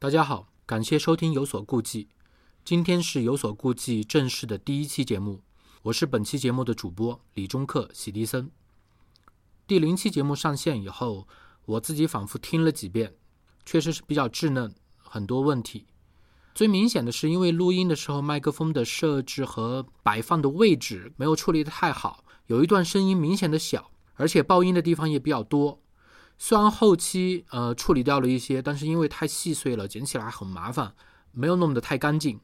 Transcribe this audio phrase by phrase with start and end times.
[0.00, 2.04] 大家好，感谢收听《有所顾忌》。
[2.64, 5.42] 今天是有所顾忌正式的第一期节目，
[5.82, 8.48] 我是本期节目的主播李中克喜迪森。
[9.66, 11.26] 第零期节目上线以后，
[11.64, 13.16] 我自己反复听了几遍，
[13.66, 15.88] 确实是比较稚嫩，很多问题。
[16.54, 25.80] 最明显的是，因为录音的时候麦克风的设置和摆放的位置没有处理的太好，有一段声音明显的小，而且爆音的地方也比较多。
[26.38, 30.94] 虽然后期呃处理掉了一些，但是因为太细碎了，剪起来很麻烦，
[31.32, 32.40] 没有弄得太干净。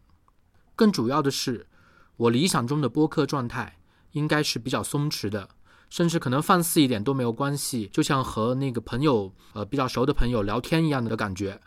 [0.75, 1.69] 更主要的是，
[2.17, 3.79] 我理想中的播客状态
[4.11, 5.49] 应该是比较松弛的，
[5.89, 11.61] 甚至可能放肆一点都没有关系，就像和那个朋友呃比较熟的朋友聊天一样的感觉。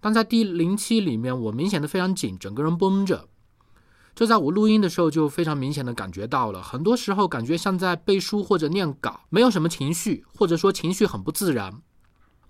[0.00, 3.28] 但在第零期里面，我明显的非常紧，整个人绷着。
[4.20, 11.80] 这在我录音的时候就非常明显的感觉到了，很多时候感觉像在背书或者念稿，没有什么情绪，或者说情绪很不自然。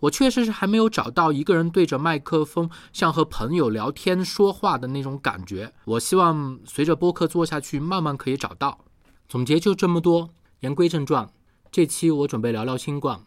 [0.01, 5.73] 我确实是还没有找到一个人对着麦克风像和朋友聊天说话的那种感觉。
[5.85, 8.85] 我希望随着播客做下去，慢慢可以找到。
[9.29, 10.31] 总结就这么多，
[10.63, 11.31] 言归正传，
[11.71, 13.21] 这期我准备聊聊新冠。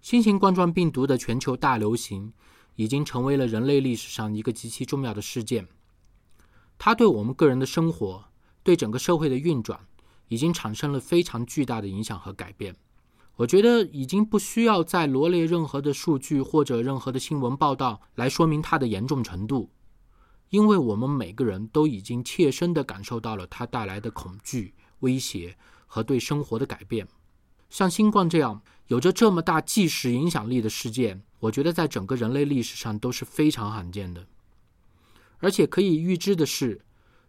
[0.00, 2.32] 新型冠状病毒的全球大流行，
[2.76, 5.68] 已经成为了人类历史上一个极其重要的事件。
[6.78, 8.24] 它对我们个人的生活，
[8.62, 9.80] 对整个社会的运转，
[10.28, 12.76] 已经产生了非常巨大的影响和改变。
[13.36, 19.70] 我觉得已经不需要再罗列任何的数据或者任何的新闻报道来说明它的严重程度，
[20.50, 27.08] 因为我们每个人都已经切身地感受到了它带来的恐惧、威胁和对生活的改变。
[27.70, 34.24] 像新冠这样有着这么大即时影响力的事件，我觉得在整个人类历史上都是非常罕见的。
[35.44, 36.80] 而且可以预知的是，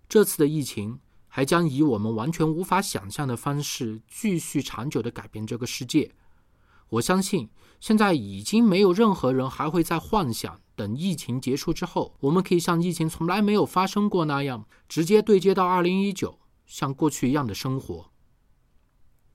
[0.07, 6.15] 这次的疫情还将以我们完全无法想象的方式继续长久的改变这个世界。
[6.87, 7.49] 我相信，
[7.81, 16.35] 现在已经没有任何人还会在幻想，等疫情结束之后，我们可以像疫情从来没有发生过那样，直接对接到2019，
[16.65, 18.11] 像过去一样的生活。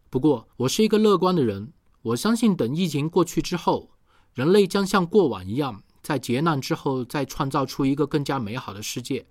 [0.08, 3.90] 不过，我是一个乐观的人，我相信等疫情过去之后，
[4.32, 5.82] 人类将像过往一样。
[6.02, 9.26] 在劫难之后，再创造出一个更加美好的世界，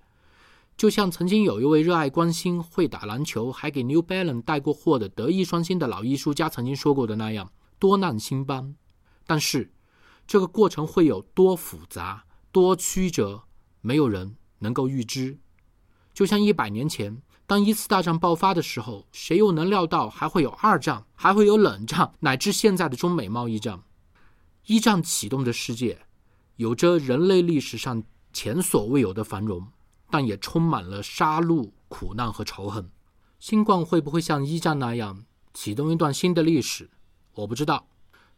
[0.77, 8.75] 就像曾经有一位热爱关心、会打篮球，还给 New Balance 带过货的德艺双馨的老艺术家曾经说过的那样：“多难兴邦。”
[9.25, 9.71] 但是，
[10.25, 13.43] 这个过程会有多复杂、多曲折，
[13.81, 15.37] 没有人能够预知。
[16.13, 23.81] 就像一百年前，当一次大战爆发的时候，谁又能料到还会有二战，还会有冷战，乃至现在的中美贸易战？
[24.65, 25.99] 一战启动的世界。
[26.59, 28.03] 有着人类历史上
[28.33, 29.65] 前所未有的繁荣，
[30.11, 32.91] 但也充满了杀戮、苦难和仇恨。
[33.39, 36.89] 新冠会不会像一战那样启动一段新的历史？
[37.35, 37.87] 我不知道。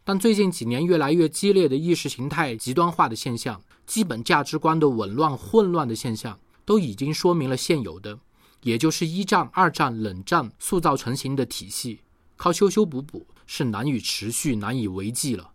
[0.03, 8.19] 但最近几年越来越激烈的意识形态极端化的现象、基本价值观的紊乱、混乱的现象，都已经说明了现有的，
[8.61, 12.01] 也就是一战、二战、冷战塑造成型的体系，
[12.37, 15.50] 靠修修补补是难以持续、难以为继了。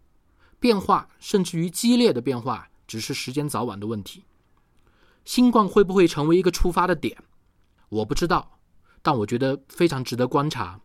[0.58, 4.24] 变化，甚至于激烈的变化，只是时间早晚的问题。
[5.24, 7.16] 新冠会不会成为一个触发的点？
[7.88, 8.58] 我不知道，
[9.02, 10.80] 但我觉得非常值得观察。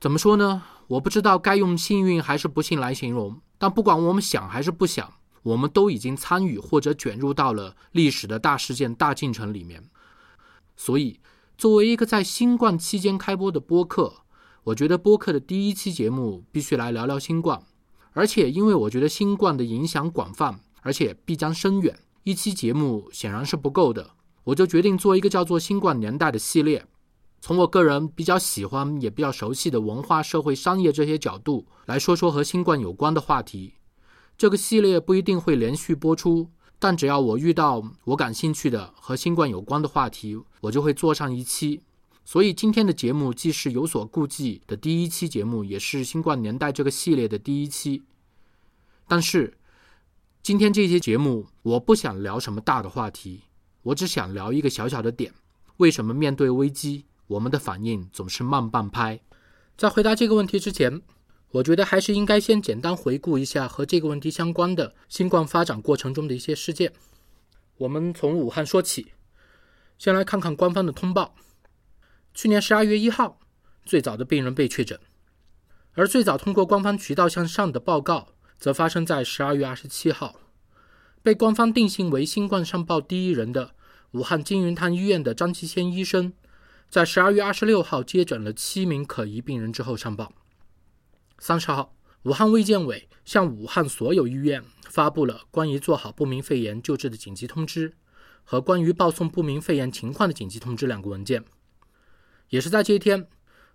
[0.00, 0.64] 怎么说呢？
[0.88, 3.40] 我不知道该用幸运还是不幸来形容。
[3.56, 9.88] 但不管我们想还是不想，我们都已经参与或者卷入到了历史的大事件、大进程里面。
[10.76, 11.20] 所以，
[11.56, 14.21] 作为一个在新冠期间开播的播客。
[14.64, 17.60] 我觉得播客的第一期节目必须来聊聊新冠，
[18.12, 24.10] 而且因为我觉得新冠的影响广泛，而且必将深远，一期节目显然是不够的，
[24.44, 26.86] 我就决定做一个叫做“新冠年代”的系列，
[27.40, 33.74] 从我个人比较喜欢也比较熟悉的文化、社会、商业这些角度来说说和新冠有关的话题。
[34.38, 41.80] 这个系列不一定会连续播出，但只要我遇到我感兴趣的和新冠有关的话题，我就会做上一期。
[42.24, 48.02] 所以今天的节目既是有所顾忌的第一期节目，也是新冠年代这个系列的第一期。
[49.08, 49.58] 但是
[50.42, 53.42] 今天这期节目，我不想聊什么大的话题，
[53.82, 55.32] 我只想聊一个小小的点：
[55.78, 59.20] 为什么面对危机，我们的反应总是慢半拍？
[59.76, 61.02] 在回答这个问题之前，
[61.50, 66.92] 我觉得还是应该先简单回顾一下和这个问题相关的新冠发展过程中的一些事件。
[67.78, 69.08] 我们从武汉说起，
[69.98, 71.34] 先来看看官方的通报。
[72.34, 73.38] 去年十二月一号，
[73.84, 74.98] 最早的病人被确诊，
[75.92, 80.40] 而最早通过官方渠道向上的报告，则发生在十二月二十七号。
[81.22, 83.74] 被官方定性为新冠上报第一人的
[84.12, 86.32] 武汉金云潭医院的张其先医生，
[86.88, 90.32] 在十二月二十六号接诊了七名可疑病人之后上报。
[91.38, 97.92] 三十号，武汉卫健委向武汉所有医院发布了关于做好不明肺炎救治的紧急通知
[98.42, 101.44] 和关于报送不明肺炎情况的紧急通知两个文件。
[102.52, 103.26] 也是在这一天，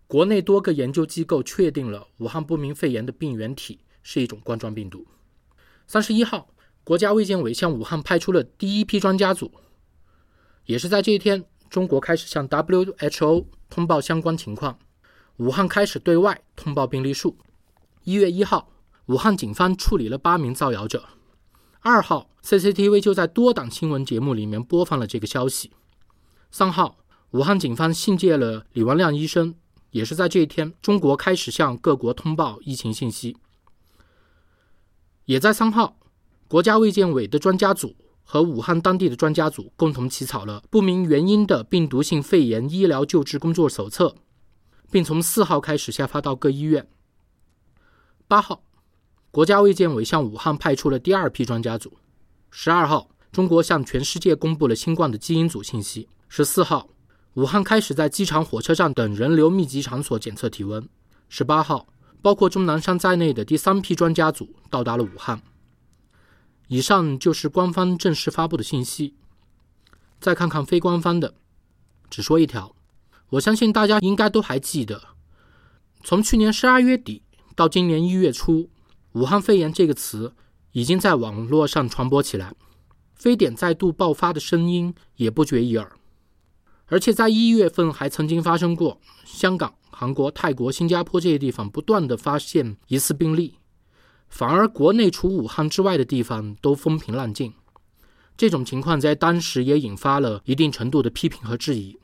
[0.05, 5.07] 国内多个研究机构确定了武汉不明肺炎的病原体是一种冠状病毒。
[5.87, 6.49] 三十一号，
[6.83, 9.51] 国家卫健委向武汉派出了第一批专家组。
[10.65, 14.77] 也是在这一天，中国开始向 WHO 通报相关情况，
[15.37, 17.35] 武汉开始对外通报病例数。
[18.03, 18.69] 一月一号，
[19.07, 21.03] 武汉警方处理了八名造谣者。
[21.79, 25.71] 二号，CCTV 就在多档新闻节目里面播放了这个消息。
[26.51, 26.97] 三号，
[27.31, 29.55] 武汉警方信借了李文亮医生。
[29.91, 33.37] 也是在这一天，中国开始向各国通报疫情信息。
[35.25, 35.97] 也在三号，
[36.47, 44.15] 国家卫健委的专家组和武汉当地的专家组共同起草了不明原因的病毒性肺炎医疗救治工作手册，
[44.91, 46.87] 并从四号开始下发到各医院。
[48.27, 48.61] 八号，
[49.31, 51.97] 国家卫健委向武汉派出了第二批专家组。
[52.51, 56.09] 十二号，中国向全世界公布了新冠的基因组信息。
[56.27, 56.89] 十四号，
[57.37, 60.89] 武汉开始在机场、火车站等人流密集场所检测体温。
[61.29, 61.85] 十八号，
[62.19, 65.39] 包括钟南山在内的第三批专家组到达了武汉。
[66.67, 69.13] 以上就是官方正式发布的信息。
[70.19, 71.35] 再看看非官方的，
[72.09, 72.75] 只说一条，
[73.29, 74.99] 我相信大家应该都还记得，
[76.03, 77.21] 从去年十二月底。
[77.55, 78.71] 到今年一月初，
[79.11, 80.33] 武汉肺炎这个词
[80.71, 82.55] 已经在网络上传播起来，
[83.13, 85.91] 非典再度爆发的声音也不绝于耳。
[86.87, 93.55] 而且在一月份还曾经发生过香港、韩国、泰国、新加坡这些地方不断的发现疑似病例，
[94.27, 97.53] 反而国内除武汉之外的地方都风平浪静。
[98.37, 101.97] 这种情况在当时也引发了一定程度的批评和质疑。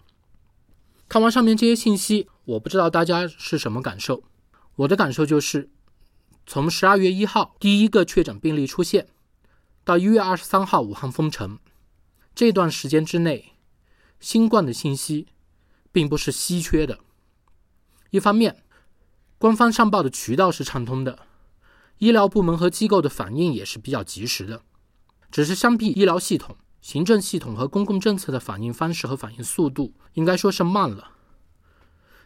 [1.08, 4.24] 看完上面这些信息，我不知道大家是什么感受。
[4.78, 5.70] 我的感受就是，
[6.48, 9.08] 从十二月一号第一个确诊病例出现，
[9.84, 11.60] 到一月二十三号武汉封城
[12.34, 13.53] 这段时间之内，
[14.24, 15.28] 新冠的信息
[15.92, 17.00] 并不是稀缺的。
[18.12, 18.64] 一方面，
[19.38, 21.20] 官方上报的渠道是畅通的，
[21.98, 24.62] 医疗部门和机构的反应也是比较及时的。
[25.30, 31.12] 只是相比医疗系统、行政系统和公共政策的反应方式和反应速度，应该说是慢了。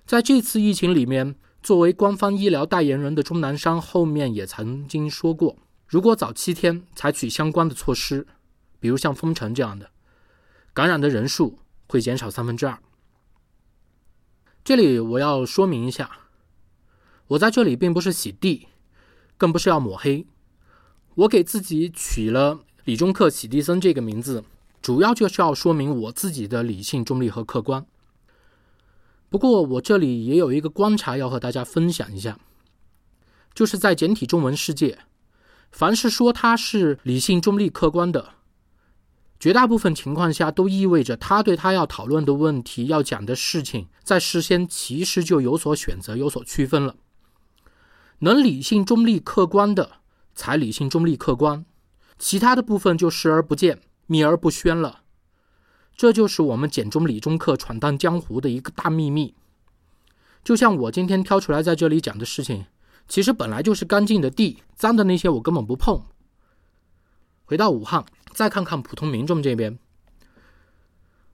[0.05, 1.35] 在这次疫情里面。
[1.63, 8.25] 作为官方医疗代言人的钟南山后面也曾经说过，如果早七天采取相关的措施，
[8.79, 9.89] 比如像封城这样的，
[10.73, 12.79] 感染的人数会减少三分之二。
[14.63, 16.11] 这里我要说明一下，
[17.27, 18.67] 我在这里并不是洗地，
[19.37, 20.27] 更不是要抹黑。
[21.15, 24.43] 我给自己取了李中克、洗地僧这个名字，
[24.81, 27.85] 主要就是要说明我自己的理性、中立和客观。
[29.29, 32.39] 不过，我这里也有一个观察要和大家分享一下，
[33.53, 34.99] 就是在简体中文世界，
[35.71, 38.33] 凡是说他是理性、中立、客观的，
[39.39, 46.95] 绝大部分情况下都意味着他对他要讨论的问题、要讲的事情，在事先其实就有所选择、有所区分了。
[48.19, 49.97] 能理性、中立、客观的
[50.33, 51.65] 才理性、中立、客观，
[52.17, 55.01] 其他的部分就视而不见、秘而不宣了。
[55.95, 59.35] 这就是我们简中理中客闯荡江湖的一个大秘密。
[60.43, 62.65] 就像我今天挑出来在这里讲的事情，
[63.07, 66.01] 其实本来就是干净的地，脏的那些我根本不碰。
[67.45, 68.05] 回到武汉，
[68.37, 69.79] 再看看普通民众这边，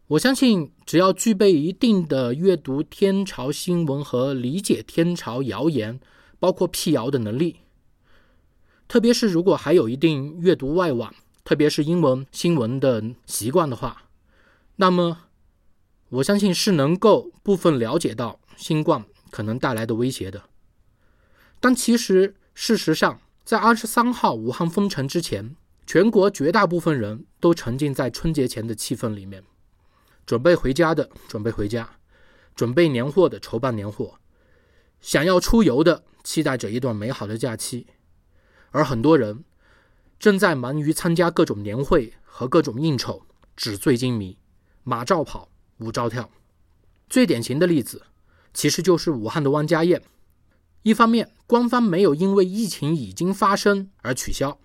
[0.08, 6.00] 我相信只要具备一定的阅读天朝新闻和理解天朝谣言，
[6.40, 7.58] 包括辟谣的能力，
[8.88, 14.04] 特别是如果还有一定阅读外网，特别是英文新闻的习惯的话。
[14.78, 15.24] 那么，
[16.08, 20.44] 我相信是能够部分了解到新冠可能带来的威胁的。
[21.60, 29.44] 但其实，事实上，在二十三号武汉封城之前，全国绝大部分人都沉浸在春节前的气氛里面，
[30.26, 31.98] 准备回家的准备回家，
[32.56, 34.20] 准备年货的筹办年货，
[35.02, 37.88] 想要出游的期待着一段美好的假期，
[38.72, 39.44] 而很多人
[40.18, 43.26] 正在忙于参加各种年会和各种应酬，
[43.56, 44.38] 纸醉金迷。
[44.86, 46.30] 马照跑，舞照跳。
[47.10, 48.04] 最典型的例子，
[48.54, 50.02] 其实就是武汉的万家宴。
[50.82, 54.58] 一方面，官方没有因为疫情已经发生而取消；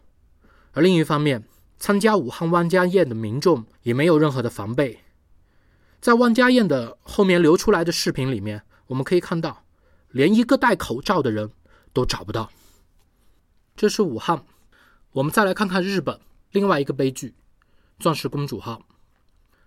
[0.73, 1.45] 而另一方面，
[1.79, 5.01] 参加武汉万家宴的民众也没有任何的防备。
[6.01, 9.65] 在万家宴的后面流出来的视频里面，我们可以看到，
[10.11, 11.51] 连一个戴口罩的人
[11.93, 12.51] 都找不到。
[13.75, 14.45] 这是武汉。
[15.13, 16.21] 我们再来看看日本
[16.53, 17.35] 另外一个悲剧——
[17.99, 18.83] 钻石公主号。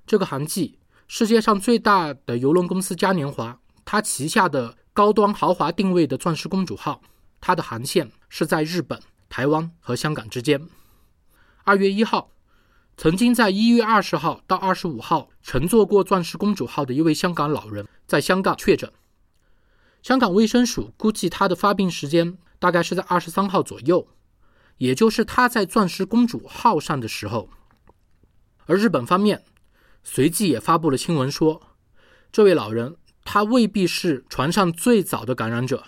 [0.05, 7.01] 这个航季，世界上最大的邮轮公司嘉年华，它旗下的高端豪华定位的钻石公主号，
[7.41, 10.69] 它的航线是在日本、台湾和香港之间。
[11.63, 12.31] 二月一号，
[12.97, 18.91] 曾经在一月二十号到二十五号乘坐过“钻石公主号”的一位香港老人在香港确诊。
[20.01, 24.07] 香港卫生署估计他的发病时间大概是在二十三号左右，
[24.77, 27.49] 也就是他在“钻石公主号”上的时候。
[28.65, 29.43] 而日本方面
[30.03, 31.61] 随即也发布了新闻说，
[32.31, 35.83] 这位老人他未必是船上最早的感染者，“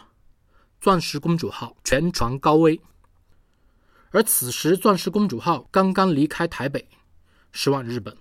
[0.79, 2.79] 钻石公主号”全船高危。
[4.13, 6.87] 而此时，“钻石公主号”刚刚离开台北，
[7.51, 8.15] 驶往日本。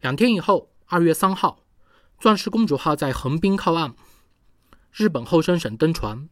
[0.00, 1.64] 两天以后，二月三号
[2.20, 3.96] ，“钻石公主号”在横滨靠岸。
[4.92, 6.28] 日本厚生省登船，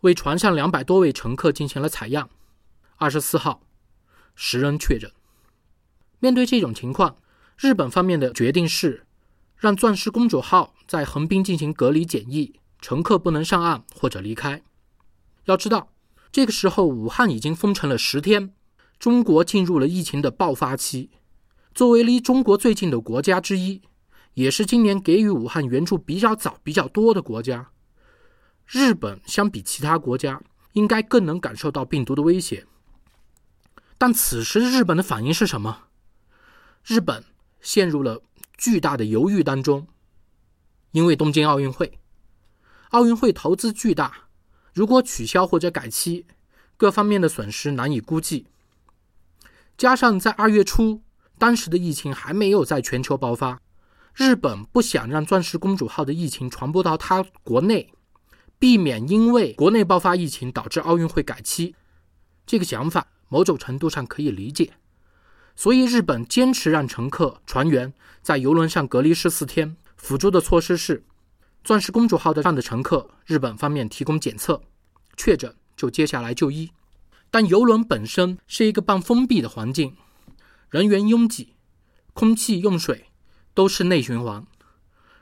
[0.00, 2.28] 为船上两百多位乘客进行了采样。
[2.96, 3.62] 二十四号，
[4.34, 5.10] 十人确诊。
[6.18, 7.16] 面对这种情况，
[7.56, 9.06] 日本方面的决定是，
[9.56, 14.62] 让“钻石公主号”在横滨进行隔离检疫，乘客不能上岸或者离开。
[15.46, 15.88] 要知道。
[16.30, 18.54] 这个时候，武汉已经封城了十天，
[18.98, 21.10] 中国进入了疫情的爆发期。
[21.74, 23.82] 作为离中国最近的国家之一，
[24.34, 27.70] 也是今年给予武汉援助比较早、比较多的国家，
[28.66, 30.42] 日本相比其他国家，
[30.74, 32.66] 应该更能感受到病毒的威胁。
[33.96, 35.84] 但此时日本的反应是什么？
[36.84, 37.24] 日本
[37.60, 38.22] 陷入了
[38.56, 39.88] 巨大的犹豫当中，
[40.92, 41.98] 因为东京奥运会，
[42.90, 44.27] 奥运会投资巨大。
[44.72, 46.26] 如果取消或者改期，
[46.76, 48.46] 各方面的损失难以估计。
[49.76, 51.02] 加上在二月初，
[51.38, 53.60] 当时的疫情还没有在全球爆发，
[54.14, 57.92] 日本不想让“钻石公主号”的疫情传播到他国内，
[58.58, 61.74] 避免因为国内爆发疫情导致奥运会改期。
[62.46, 64.72] 这个想法某种程度上可以理解，
[65.54, 69.76] 所以日本坚持让乘客、船员在游轮上隔离十四天。
[69.96, 71.04] 辅助的措施是。
[71.68, 74.62] 钻石公主号的上的乘客，日本方面提供检测，
[75.18, 76.70] 确诊就接下来就医。
[77.30, 79.94] 但游轮本身是一个半封闭的环境，
[80.70, 81.56] 人员拥挤，
[82.14, 83.08] 空气、用水
[83.52, 84.46] 都是内循环。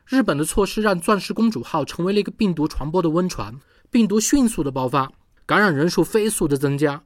[0.05, 3.61] 日本的措施让钻石公主号成为了一个病毒传播的温床，
[3.91, 5.11] 病毒迅速的爆发，
[5.47, 7.03] 感染人数飞速的增加，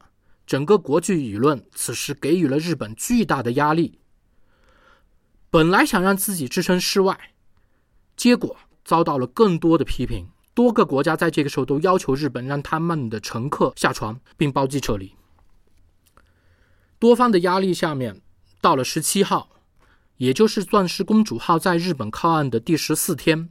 [0.46, 4.00] 整个国际舆论此时给予了日本巨大的压力。
[5.48, 7.18] 本来想让自己置身事外，
[8.14, 8.54] 结果。
[8.90, 15.14] 遭到了更多的批评，多个国家在这个时候都要求日本让他们的乘客下船并包机撤离。
[16.98, 18.20] 多方的压力下面，
[18.60, 19.48] 到了十七号，
[20.16, 23.50] 也就是“钻石公主号”在日本靠岸的第十四天，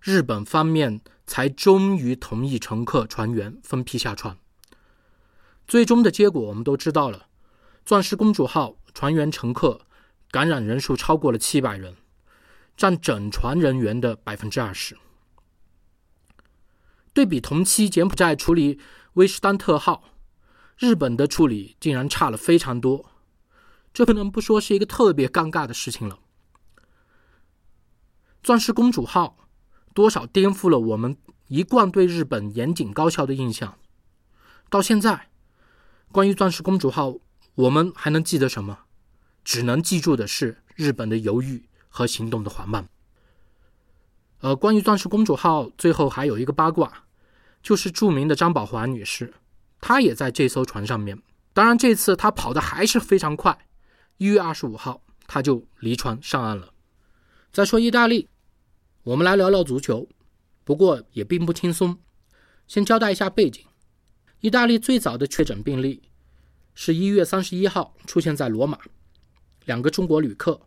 [0.00, 4.36] 日本方面才终于同意乘客船员分批下船。
[5.68, 7.28] 最终的结果我们都知道了
[7.86, 9.82] ，“钻石公主号”船员乘客
[10.32, 11.94] 感染人数超过了七百人。
[12.76, 14.96] 占整船人员的百分之二十。
[17.12, 18.80] 对比同期柬埔寨处理
[19.12, 20.04] 威斯丹特号，
[20.76, 23.10] 日本的处理竟然差了非常多，
[23.92, 26.18] 这不能不说是一个特别尴尬的事情了。
[28.42, 29.48] 钻石公主号
[29.94, 31.16] 多少颠覆了我们
[31.46, 33.78] 一贯对日本严谨高效的印象。
[34.68, 35.28] 到现在，
[36.10, 37.14] 关于钻石公主号，
[37.54, 38.80] 我们还能记得什么？
[39.44, 41.68] 只能记住的是日本的犹豫。
[41.94, 42.88] 和行动的缓慢。
[44.40, 47.04] 呃，关于钻石公主号，最后还有一个八卦，
[47.62, 49.32] 就是著名的张宝华女士，
[49.80, 51.16] 她也在这艘船上面。
[51.52, 53.56] 当然，这次她跑的还是非常快，
[54.16, 56.74] 一月二十五号，她就离船上岸了。
[57.52, 58.28] 再说意大利，
[59.04, 60.08] 我们来聊聊足球，
[60.64, 61.96] 不过也并不轻松。
[62.66, 63.64] 先交代一下背景：
[64.40, 66.02] 意大利最早的确诊病例
[66.74, 68.80] 是一月三十一号出现在罗马，
[69.64, 70.60] 两个中国旅客。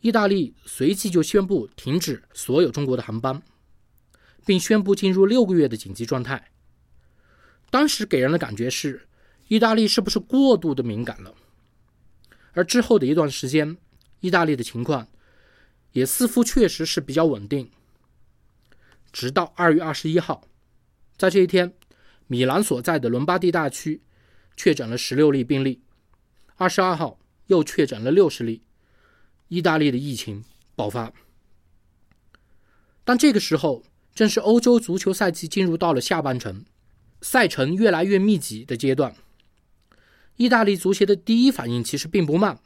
[0.00, 3.42] 意大利随即就宣布停止所有中国的航班，
[4.46, 6.52] 并宣布进入六个月的紧急状态。
[7.70, 9.08] 当时给人的感觉是，
[9.48, 11.34] 意大利是不是过度的敏感了？
[12.52, 13.76] 而之后的一段时间，
[14.20, 15.08] 意大利的情况
[15.92, 17.70] 也似乎确实是比较稳定。
[19.12, 20.46] 直到二月二十一号，
[21.16, 21.74] 在这一天，
[22.26, 24.00] 米兰所在的伦巴第大区
[24.56, 25.82] 确诊了十六例病例，
[26.56, 28.62] 二十二号又确诊了六十例。
[29.48, 30.44] 意大利的疫情
[30.76, 31.12] 爆发，
[33.04, 33.82] 但这个时候
[34.14, 36.64] 正是欧洲足球赛季进入到了下半程，
[37.22, 39.14] 赛程越来越密集的阶段。
[40.36, 42.60] 意大利足协的第一反应其实并不慢，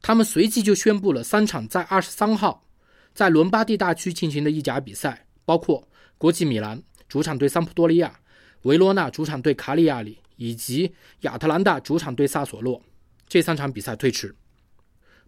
[0.00, 2.64] 他们随即就宣布了三场在二十三号
[3.12, 5.86] 在伦巴第大区进行的意甲比赛，包括
[6.16, 8.20] 国际米兰主场对桑普多利亚、
[8.62, 12.80] 维罗纳主场对卡里亚里以及亚特兰大主场对萨索洛
[13.26, 14.34] 这三场比赛推迟。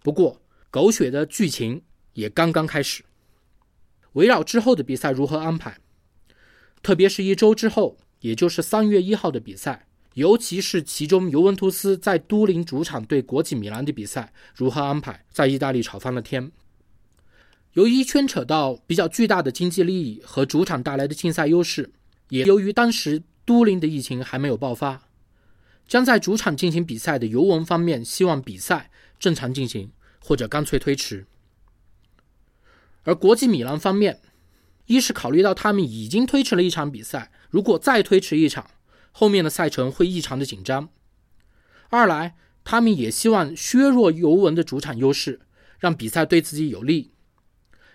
[0.02, 0.40] 不过，
[0.74, 1.82] 狗血的剧情
[2.14, 3.04] 也刚刚开始，
[4.14, 5.78] 围绕之后的比赛如何安排，
[6.82, 16.50] 特别是一周之后也就是三月一号的比赛，尤其是其中尤文图斯在都灵主场对国际米兰的比赛如何安排，在意大利吵翻了天。
[17.74, 21.92] 由于牵扯到比较巨大的经济利益和主场带来的竞赛优势，
[22.30, 25.02] 也由于当时都灵的疫情还没有爆发，
[25.86, 28.90] 将在主场进行比赛的尤文方面希望比赛
[29.20, 29.92] 正常进行，
[30.26, 31.26] 或者干脆推迟。
[33.02, 34.22] 而国际米兰方面，
[34.86, 38.70] 一是考虑到他们已经推迟了一场比赛，如果再推迟一场，
[39.12, 40.88] 后面的赛程会异常的紧张；
[41.90, 45.42] 二来他们也希望削弱尤文的主场优势，
[45.78, 47.12] 让比赛对自己有利。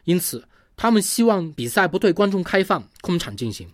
[0.03, 3.71] 因此，他们希望比赛不对观众开放，空场进行。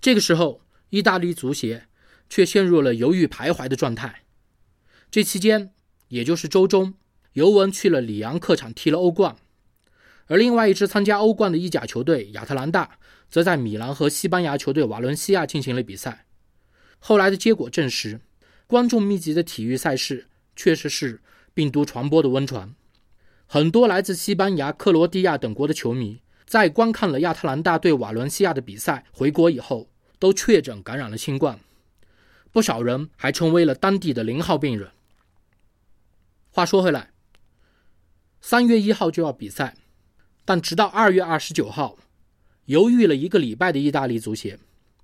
[0.00, 1.88] 这个时候，意大利足协
[2.30, 4.22] 却陷入了犹豫徘徊的状态。
[5.10, 5.74] 这期间，
[6.08, 6.94] 也就是周中，
[7.36, 9.36] 尤文去了里昂客场踢了欧冠，
[10.26, 16.24] 而另外一支参加欧冠的意甲球队亚特兰大，则在米兰和西班牙球队瓦伦西亚进行了比赛。
[16.98, 18.18] 后来的结果证实，
[18.66, 21.20] 观众密集的体育赛事确实是
[21.52, 22.74] 病毒传播的温床。
[23.46, 31.60] 很多来自西班牙、克罗地亚等国的球迷，在观看了亚特兰大对瓦伦西亚的比赛回国以后，都确诊感染了新冠，
[32.50, 34.88] 不少人还成为了当地的零号病人。
[36.50, 37.10] 话说回来，
[38.48, 39.74] 三月一号就要比赛，
[40.44, 41.96] 但直到二月二十九号，
[42.66, 44.56] 犹豫了一个礼拜的意大利足协，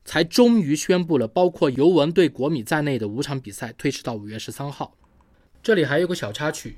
[0.04, 4.96] 才终于宣布了包括尤文对国米在内的五场比赛推迟到五月十三号。
[5.60, 6.76] 这里还有个小插曲。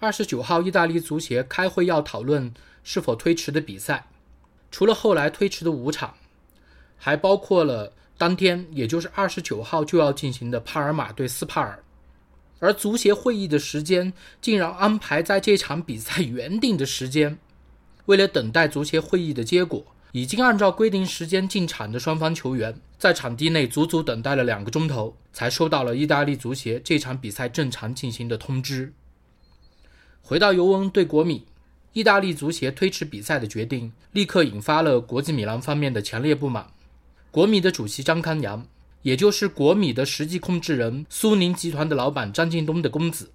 [0.00, 2.52] 二十九号，意大利足协开会要讨论
[2.82, 4.08] 是否推迟的比赛，
[4.72, 6.16] 除了后来推迟的五场，
[6.96, 11.80] 还包括了当天，也就是二十九号就要进行的帕尔马对斯帕尔。
[12.58, 17.38] 而足协会议的时间竟然安排在这场比赛 原定的时间。
[18.06, 28.92] 为了等待足协会议的结果，已经按照规定时间进场的双方球员，在场地内足足等待了两个钟头，才收到了意大利足协这场比赛正常进行的通知。
[30.22, 31.44] 回到尤文对国米，
[31.92, 36.68] 意大利足协推迟比赛的决定，立刻引发了国际米兰方面的强烈不满。
[37.30, 38.66] 国米的主席张康阳，
[39.06, 43.30] 也就是国米的实际控制人苏宁集团的老板张近东的公子，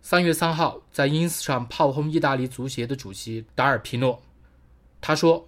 [0.00, 4.20] 三月三号在 ins 上炮轰意大利足协的主席达尔皮诺。
[5.00, 5.46] 他说：“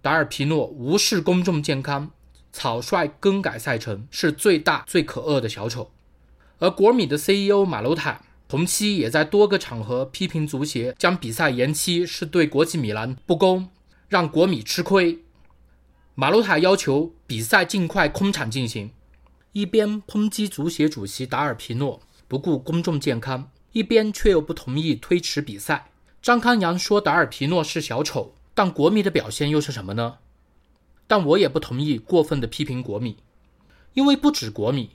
[0.00, 2.12] 达尔皮诺无视公众健康，
[2.52, 5.90] 草率更改赛程，是最大最可恶的小丑。”
[6.60, 8.22] 而国米的 CEO 马鲁塔。
[8.46, 13.70] 同期也在多个场合批评足协将比赛延期是对国际米兰不公，
[14.08, 15.18] 让国米吃亏。
[16.14, 18.92] 马鲁塔要求比赛尽快空场进行，
[19.56, 25.90] 一边抨击足协主席达尔皮诺不顾公众健康，一边却又不同意推迟比赛。
[26.20, 30.18] 张康阳说达尔皮诺是小丑，但国米的表现又是什么呢？
[31.06, 33.16] 但我也不同意过分的批评国米，
[33.94, 34.90] 因为不止国米，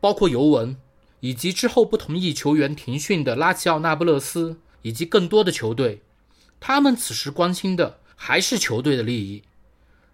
[0.00, 0.76] 包括尤文。
[1.20, 6.02] 以及之后不同意球员停训的拉齐奥、那不勒斯，以及更多的球队，
[6.58, 9.44] 他们此时关心的还是球队的利益，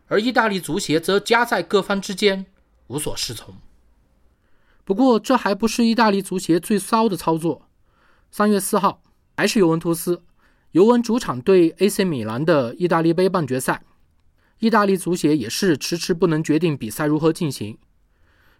[0.08, 2.44] 而意大利足协则夹在各方之间，
[2.88, 3.56] 无所适从。
[4.90, 7.68] 不过，这还不是意大利足协最骚的操作。
[8.28, 9.00] 三月四号，
[9.36, 10.20] 还是尤文图斯，
[10.72, 13.84] 尤文主场对 AC 米兰的意大利杯半决赛，
[14.58, 17.78] 意大利足协也是迟迟不能决定比赛如何进行。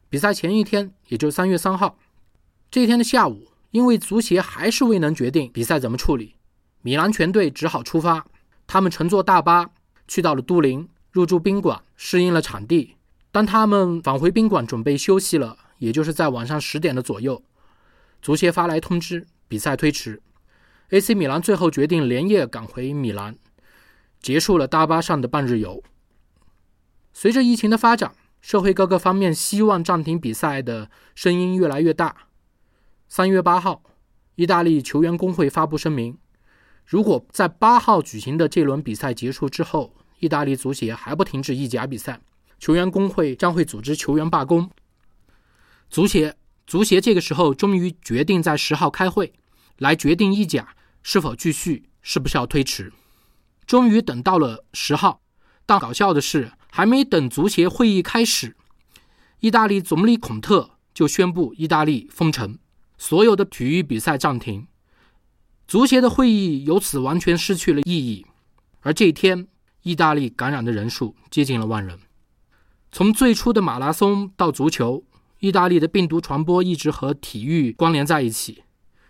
[0.09, 1.99] 比赛前一天，也就是三月三号。
[2.71, 6.37] 这一天的下午，因为足协还是未能决定比赛怎么处理，
[6.83, 8.25] 米兰全队只好出发。
[8.69, 9.69] 他们乘坐大巴
[10.07, 12.95] 去到了都灵，入住宾馆，适应了场地。
[13.33, 17.43] 当他们返回宾馆准备休息了，也就是在晚上十点的左右，
[18.21, 20.23] 足协发来通知，比赛推迟。
[20.91, 23.37] AC 米兰最后决定连夜赶回米兰，
[24.21, 25.83] 结束了大巴上的半日游。
[27.15, 28.13] 随着疫情的发展，
[28.43, 32.15] 社会各个方面希望暂停比赛的声音越来越大。
[33.09, 33.83] 三月八号，
[34.35, 36.19] 意大利球员工会发布声明：
[36.85, 42.21] 如果在八号举行的这轮比赛结束之后，意大利足协还不停止意甲比赛，
[42.59, 44.71] 球员工会将会组织球员罢工。
[45.91, 49.33] 足协足协这个时候终于决定在十号开会，
[49.79, 52.93] 来决定意甲是否继续，是不是要推迟。
[53.67, 55.21] 终于等到了十号，
[55.67, 58.57] 但搞笑的是，还没等足协会议开始，
[59.41, 62.59] 意大利总理孔特就宣布意大利封城。
[62.97, 64.67] 所有的体育比赛暂停，
[65.67, 68.27] 足协的会议由此完全失去了意义。
[68.81, 69.49] 而这一天，
[69.83, 71.99] 意大利感染的人数接近了万人。
[72.93, 75.03] 从最初的马拉松到足球，
[75.41, 78.63] 意大利的病毒传播一直和体育关联在一起。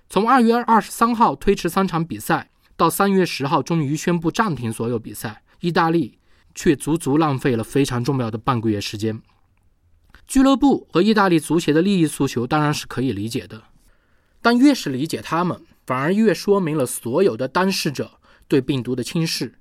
[0.08, 6.18] 从二月二十三号推迟三场比赛，到三月十号终于宣布暂停所有比赛，意大利
[6.54, 9.20] 却足足浪费了非常重要的半个月时间。
[10.26, 13.64] 俱乐部和意大利足协的利益诉求当然是可以理解的，
[14.40, 18.12] 但越是理解他们，反而越说明了所有的当事者
[18.46, 19.58] 对病毒的轻视。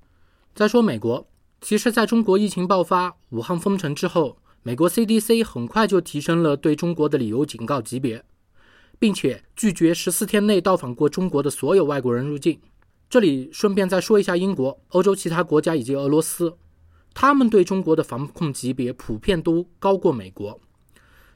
[0.54, 1.28] 再说美国，
[1.62, 8.24] 其实在中国疫情爆发、武汉封城之后，美国 CDC 很快就提升了对中国的旅游警告级别，
[9.00, 12.60] 并且拒绝十四天内到访过中国的所有外国人入境。
[13.10, 16.58] 这里顺便再说一下英国、欧洲其他国家以及俄罗斯。
[17.14, 20.60] 他们对中国的防控级别普遍都高过美国，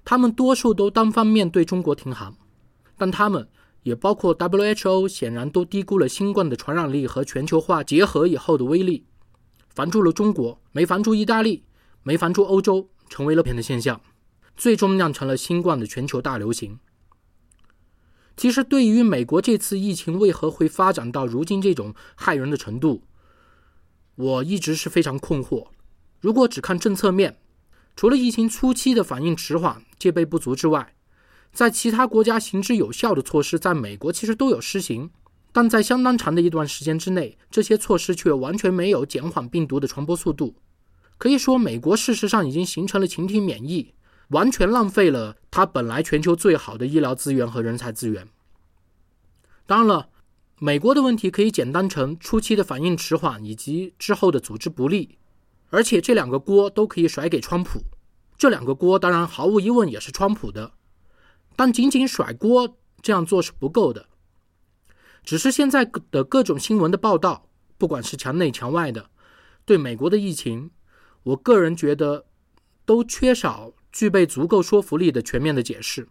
[0.05, 2.35] 他们多数都单方面对中国停航，
[2.95, 3.47] 但他们
[3.81, 9.05] 也包括 WHO，显然都低估了新冠的传染力和全球化结合以后的威力，
[9.69, 11.63] 防住了中国，没防住意大利，
[12.03, 14.01] 没防住欧洲，成为了片的现象，
[14.57, 16.79] 最终酿成了新冠的全球大流行。
[18.35, 23.03] 其实，对于美国这次疫情为何会发展到如今这种害人的程度？
[24.15, 25.67] 我一直是非常困惑。
[26.21, 27.37] 如果只看政策面，
[27.95, 30.95] 除了疫情初期的反应迟缓、戒备不足之外，
[31.51, 35.11] 在其他国家行之有效的措施，在美国其实都有施行，
[35.51, 40.55] 但在相当长的一段时间之内，这些措施却完全没有减缓病毒的传播速度。
[41.23, 43.93] 可以说，美国事实上已经形成了群体免疫，
[44.31, 48.27] 完全浪费了它本来全球最好的医疗资源和人才资源。
[49.65, 50.09] 当然了。
[50.59, 55.17] 美国的问题可以简单成初期的反应迟缓以及之后的组织不力，
[55.69, 57.81] 而且这两个锅都可以甩给川普。
[58.37, 60.73] 这两个锅当然毫无疑问也是川普的，
[61.55, 64.07] 但仅仅甩锅这样做是不够的。
[65.23, 69.09] 只是现在的各种新闻的报道，不管是墙内墙外的，
[69.65, 70.71] 对美国的疫情，
[71.23, 72.25] 我个人觉得
[72.85, 76.07] 都缺少具备足够说服力的全面的解释。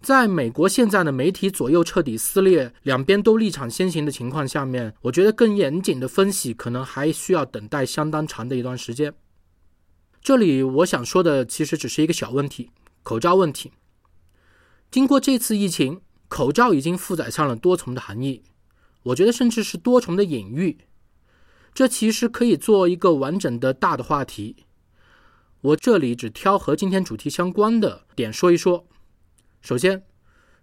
[0.00, 9.14] 在美国现在的媒体左右彻底撕裂，两边都立场先行的情况下面，我觉得更严谨的分析可能还需要等待相当长的一段时间。
[10.20, 12.70] 这里我想说的其实只是一个小问题——
[13.02, 13.72] 口罩问题。
[14.90, 18.42] 经过这次疫情，口罩已经负载上了多重的含义，
[19.04, 20.76] 我觉得甚至是多重的隐喻。
[21.74, 24.64] 这其实可以做一个完整的大的话题。
[25.60, 28.86] 我这里只挑和今天主题相关的点说一说。
[29.60, 30.04] 首先，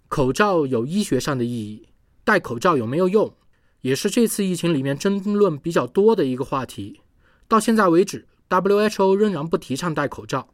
[0.07, 1.89] 口罩有医学上的意义，
[2.23, 3.35] 戴口罩有没有用，
[3.81, 7.01] 也是这次疫情里面争论比较多的一个话题。
[7.49, 10.53] 到现在为止，WHO 仍然不提倡戴口罩。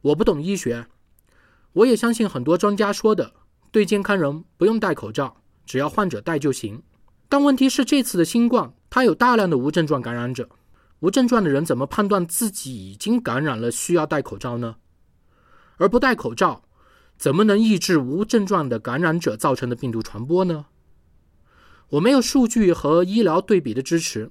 [0.00, 0.86] 我不懂医学，
[1.74, 3.34] 我也相信很多专家说的，
[3.70, 6.82] 对健康人不用戴口罩，只要患者戴就行。
[7.28, 10.50] 但问题是，这次的新冠，它有大量的无症状感染者，
[11.00, 14.76] 无症状的人怎么判断自己已经感染了，需要戴口罩呢？
[15.78, 16.64] 而不戴口罩。
[17.16, 20.66] 怎么能抑制无症状的感染者造成的病毒传播呢？
[21.88, 24.30] 我没有数据和医疗对比的支持，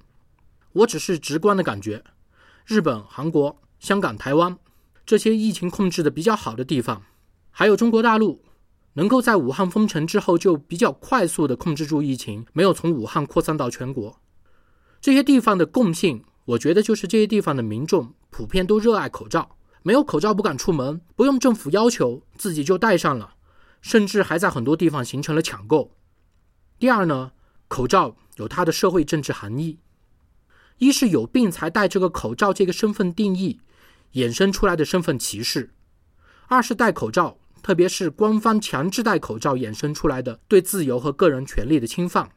[0.74, 2.04] 我只是直观的感觉。
[2.64, 4.56] 日本、韩国、香港、台湾
[5.04, 7.02] 这些疫情控制的比较好的地方，
[7.50, 8.44] 还有中国大陆，
[8.92, 14.20] 能够在武汉封城之后就比较快速的控制住疫情，没有从武汉扩散到全国。
[15.02, 19.56] 这些地方的共性，我觉得就是这些地方的民众普遍都热爱口罩。
[19.82, 23.34] 没有口罩不敢出门，不用政府要求自己就戴上了，
[23.80, 25.90] 甚至还在很多地方形成了抢购。
[26.78, 27.32] 第二呢，
[27.66, 29.80] 口罩有它的社会政治含义：
[30.78, 33.58] 一是有病才戴这个口罩这个身份定义
[34.12, 35.70] 衍生出来的身份歧视；
[36.46, 42.30] 二是戴口罩，特别是官方强制戴口罩衍生出来的对自由和个人权利的侵犯。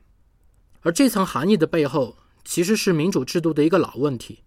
[0.82, 4.44] 而这层含义的背后，其实是民主制度的一个老问题。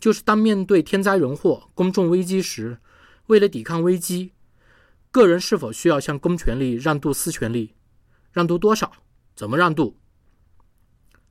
[0.00, 2.78] 就是当面对天灾人祸、公众危机时，
[3.26, 4.32] 为了抵抗危机，
[5.10, 7.74] 个人是否需要向公权力让渡私权利？
[8.30, 8.92] 让渡多少？
[9.34, 9.96] 怎么让渡？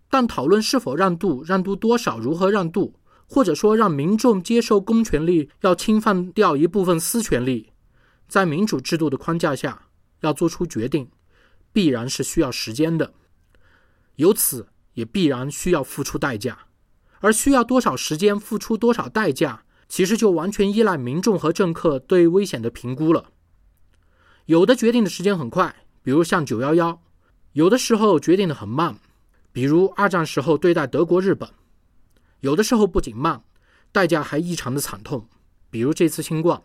[0.10, 7.71] 但讨论是否让渡、让渡多少、如何让渡，或者说让民众接受公权力要侵犯掉一部分私权利，
[8.27, 9.88] 在民主制度的框架下
[10.21, 11.10] 要做出决定，
[11.71, 13.13] 必然是需要时间的，
[14.15, 16.58] 由此也必然需要付出代价。
[17.19, 23.31] 而需要多少时间，付出多少代价，其实就完全依赖民众和政客对危险的评估了。
[24.45, 26.99] 有的决定的时间很快，比如像九幺幺；
[27.53, 28.99] 有的时候决定的很慢，
[29.51, 31.49] 比如二战时候对待德国、日本；
[32.41, 33.43] 有的时候不仅慢，
[33.91, 35.27] 代价还异常的惨痛，
[35.71, 36.62] 比如这次新冠。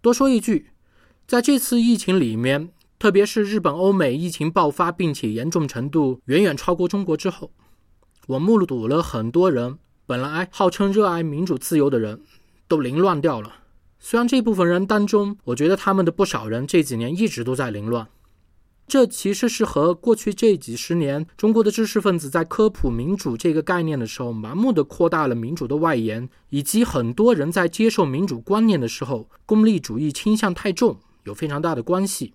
[0.00, 0.70] 多说一句，
[1.26, 7.52] 在这次疫情里面，特别是日本、欧美疫情爆发并且严重程度远远超过中国之后。
[8.28, 12.22] 我目睹了很多人，本来号称热爱民主自由的人，
[12.66, 13.52] 都凌乱掉了。
[13.98, 18.08] 虽然这部分人当中，我觉得他们的不少人这几年一直都在凌乱。
[18.88, 32.32] 这其实是和过去这几十年中国的知识分子在科普民主这个概念的时候，盲目的扩大了民主的外延，以及很多人在接受民主观念的时候，功利主义倾向太重，有非常大的关系。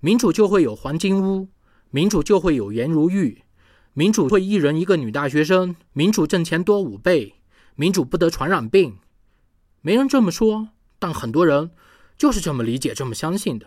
[0.00, 1.48] 民主就会有黄金屋，
[1.90, 3.42] 民主就会有颜如玉，
[3.92, 7.34] 民主会一人一个女大学生，民主挣钱多五倍，
[7.76, 8.96] 民主不得传染病。
[9.82, 11.70] 没人这么说，但很多人
[12.16, 13.66] 就是这么理解、这么相信的。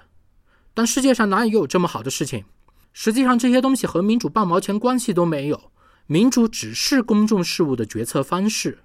[0.74, 2.46] 但世界上哪有这么好的事情？
[2.94, 5.72] 实际上，这些东西和民主半毛钱关系都没有。
[6.08, 8.80] 民主只是公众事务的决策方式，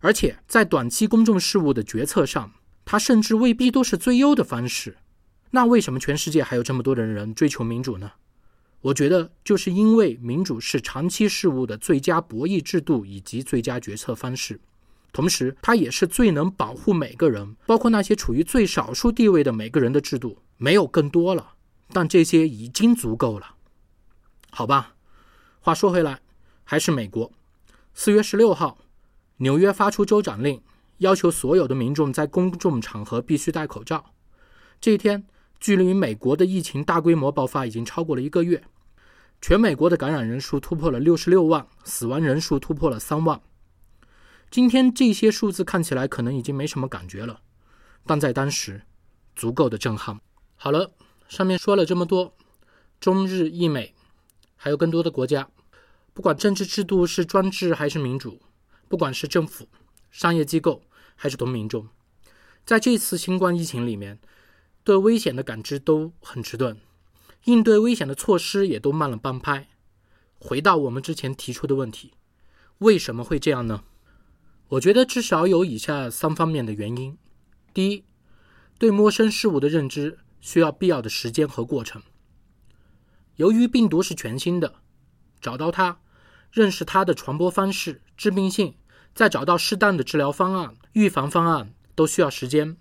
[0.00, 2.52] 而且在短期公众事务的决策上，
[2.84, 4.96] 它甚至未必都是最优的方式。
[5.50, 8.12] 那为什么全世界还有这么多的人追求民主呢？
[8.82, 14.60] 我觉得，就是因为民主是长期事务的最佳博弈制度以及最佳决策方式，
[15.12, 20.38] 同时，它也是最能保护每个人，包括那些处于最少数地位的每个人的制度。
[20.58, 21.54] 没有更多了，
[21.92, 23.56] 但这些已经足够了，
[24.50, 24.94] 好吧。
[25.60, 26.20] 话说回来，
[26.64, 27.30] 还是美国。
[27.92, 28.78] 四月十六号，
[29.36, 30.62] 纽约发出州长令，
[30.98, 34.12] 要求所有的民众在公众场合必须戴口罩。
[34.80, 35.26] 这一天，
[35.58, 38.62] 距离美国的疫情大规模爆发已经超过了一个月，
[39.40, 43.40] 全美国的感染人数突破了六十六万，死亡人数突破了三万。
[44.50, 47.40] 今天这些数字看起来可能已经没什么感觉了，
[48.04, 48.82] 但在当时，
[49.34, 50.20] 足够的震撼。
[50.54, 50.92] 好了，
[51.28, 52.34] 上面说了这么多，
[53.00, 53.94] 中日意美，
[54.56, 55.48] 还有更多的国家，
[56.14, 58.40] 不管政治制度是专制还是民主，
[58.88, 59.68] 不管是政府、
[60.10, 60.82] 商业机构
[61.16, 61.88] 还是同民众，
[62.64, 64.18] 在这次新冠疫情里面，
[64.86, 66.76] 对危险的感知都很迟钝，
[67.46, 69.66] 应对危险的措施也都慢了半拍。
[70.38, 72.12] 回到我们之前提出的问题，
[72.78, 73.82] 为什么会这样呢？
[74.68, 77.18] 我觉得至少有以下三方面的原因：
[77.74, 78.04] 第一，
[78.78, 80.20] 对陌生事物的认知。
[80.38, 82.00] 需要必要的时间和过程。
[83.34, 84.74] 由于病毒是全新的，
[85.40, 85.98] 找到它、
[86.52, 88.76] 认识它的传播方式、致病性，
[89.12, 92.76] 再找到适当的治疗方案、预防方案，都需要时间。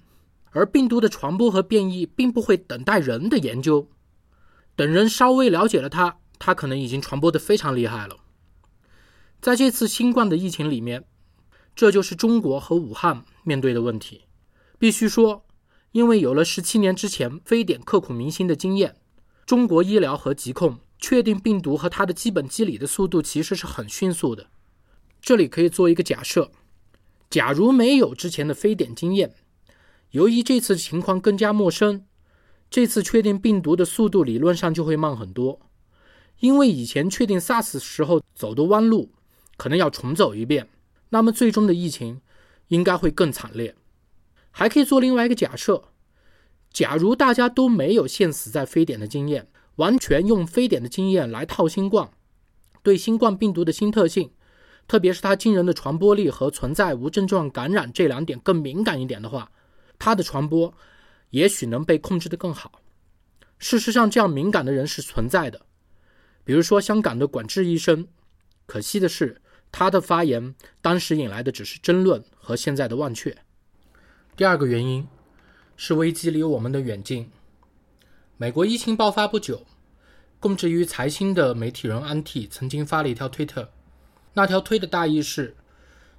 [0.55, 3.89] 而病毒的传播和变异并不会等待人的研究，
[4.75, 8.17] 等人稍微了解了它，它可能已经传播的非常厉害了。
[9.41, 11.03] 在这次新冠的疫情里面，
[11.75, 14.21] 这就是中国和武汉面对的问题。
[14.79, 15.43] 必须说。
[15.91, 18.97] 因为有了十七年之前非典刻骨铭心的经验，
[19.45, 24.47] 中国医疗和疾控确定病毒和它的基本机理的速度其实是很迅速的。
[25.21, 26.51] 这里可以做一个假设：
[27.29, 29.35] 假如没有之前的非典经验，
[30.11, 32.05] 由于这次情况更加陌生，
[32.69, 35.59] 这次确定病毒的速度理论上就会慢很多。
[36.39, 39.11] 因为以前确定 SARS 时候走的弯路
[39.55, 40.69] 可能要重走一遍，
[41.09, 42.21] 那么最终的疫情
[42.67, 43.75] 应该会更惨烈。
[44.51, 45.85] 还可以做另外一个假设：
[46.71, 52.09] 假如大家都没有现死在非典的经验，完全用非典的经验来套新冠，
[52.83, 54.31] 对新冠病毒的新特性，
[54.87, 59.51] 特别是它惊人的传播力和存在无症状感染这两点更敏感一点的话，
[59.97, 60.73] 它的传播
[61.29, 62.81] 也许能被控制得更好。
[63.57, 65.61] 事实上，这样敏感的人是存在的，
[66.43, 68.07] 比如说香港的管制医生。
[68.65, 73.37] 可惜的是，他的发言当时引来的只是争论和现在的忘却。
[74.35, 75.07] 第二个原因
[75.77, 77.29] 是危机离我们的远近。
[78.37, 79.65] 美国疫情爆发不久，
[80.39, 83.71] 供职于财新的媒体人安替曾经发了一条推特，
[84.33, 85.55] 那条推的大意是：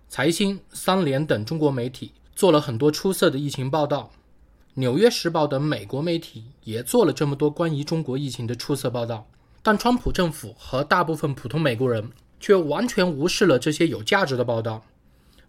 [0.09, 4.13] 财新、三联等中国媒体做了很多出色的疫情报道，
[4.75, 9.27] 纽约时报等美国媒体也做了这么多关于中国疫情的出色报道，
[9.63, 14.85] 但川普政府和大部分普通美国人却完全无视了这些有价值的报道，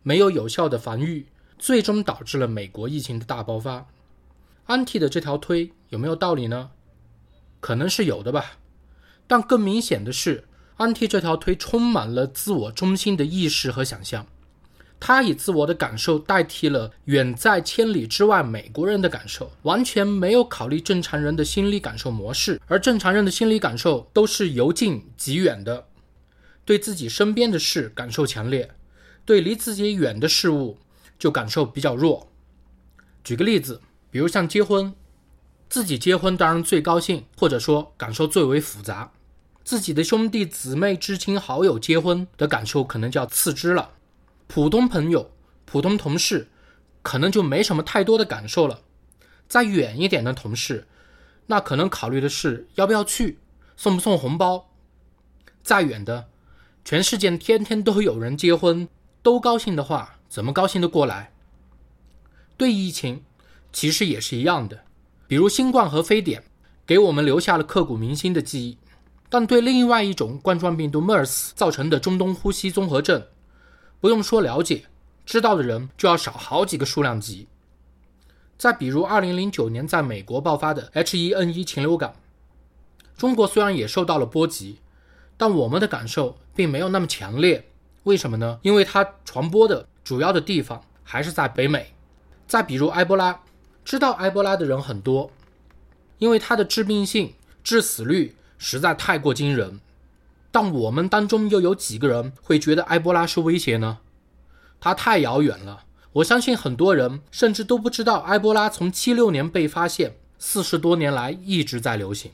[0.02, 1.28] 没有有效的防御。
[1.60, 3.88] 最终导致了美国疫情的大爆发。
[4.66, 6.70] 安替的这条推有没有道理呢？
[7.60, 8.60] 可能是有的吧，
[9.26, 10.44] 但更明显的是，
[10.76, 14.28] 安替这条推充满了自我中心的意识和想象。
[15.00, 22.62] 他以自我的感受代替了远在千里之外美国人的感受，完全没有考虑正常人的心理感受模式。
[22.68, 25.88] 而正常人的心理感受都是由近及远的，
[26.66, 28.72] 对自己身边的事感受强烈，
[29.26, 30.78] 对离自己远的事物。
[31.20, 32.30] 就感受比较弱。
[33.24, 33.82] 举个例子，
[34.12, 34.94] 比如像结婚，
[35.68, 39.12] 自己结婚当然最高兴，或者说感受最为复杂。
[39.64, 43.90] 自己的兄弟姊妹、至亲好友结婚的感受可能就要次之了。
[44.48, 45.32] 普通朋友、
[45.66, 46.48] 普通同事，
[47.02, 48.82] 可能就没什么太多的感受了。
[49.48, 50.88] 再远一点的同事，
[51.46, 53.40] 那可能考虑的是要不要去，
[53.76, 54.70] 送不送红包。
[55.62, 56.30] 再远的，
[56.84, 58.88] 全世界天天都有人结婚，
[59.22, 60.16] 都高兴的话。
[60.30, 61.32] 怎么高兴的过来？
[62.58, 63.24] 对疫情，
[63.72, 64.84] 其实也是一样的。
[65.26, 66.44] 比如新冠和非典，
[66.86, 68.78] 给我们留下了刻骨铭心的记忆。
[69.30, 73.26] 但对另外一种冠状病毒 MERS 造成的中东呼吸综合症，
[74.00, 74.86] 不用说了解，
[75.26, 77.48] 知道的人就要少好几个数量级。
[78.58, 82.16] 再比如2009年在美国爆发的 H1N1 禽流感，
[83.16, 84.80] 中国虽然也受到了波及，
[85.38, 87.66] 但我们的感受并没有那么强烈。
[88.04, 88.60] 为什么呢？
[88.62, 91.94] 因为它传播的主要的地方还是在北美。
[92.48, 93.42] 再比如埃博拉，
[93.84, 95.32] 知道埃博拉的人很多，
[96.18, 97.34] 因为它的致病性、
[97.64, 98.36] 致死率。
[98.60, 99.80] 实在太过惊人，
[100.52, 104.00] 但我们当中又有几个人会觉得埃博拉是威胁呢？
[104.80, 105.84] 它太遥远了。
[106.14, 112.32] 我相信很多人甚至都不知道埃博拉从七六年被发现，四十多年来一直在流行。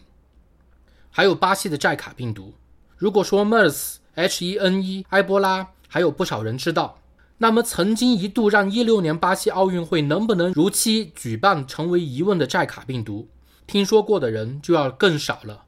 [1.10, 2.54] 还有巴西的寨卡病毒。
[2.96, 7.00] 如果说 MERS、H1N1、埃博拉还有不少人知道，
[7.40, 13.28] 那么曾经一度让一六年巴西奥运会能不能如期举办成为疑问的寨卡病毒，
[13.68, 15.66] 听说过的人就要更少了。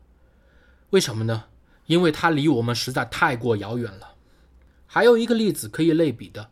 [0.92, 1.46] 为什么呢？
[1.86, 4.16] 因为它离我们实在太过遥远了。
[4.86, 6.50] 还有一个例子可以类比的，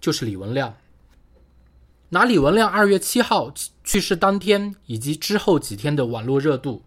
[0.00, 0.74] 就是李文亮。
[2.10, 6.84] 拿李文亮二月七号去世当天以及之后几天的网络热度，